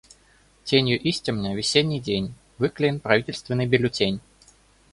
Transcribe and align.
Тенью 0.65 0.99
истемня 1.07 1.53
весенний 1.55 1.99
день, 1.99 2.33
выклеен 2.57 2.99
правительственный 2.99 3.67
бюллетень. 3.67 4.19